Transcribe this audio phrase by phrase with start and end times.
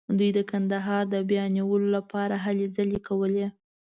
[0.19, 3.47] دوی د کندهار د بیا نیولو لپاره هلې ځلې کولې.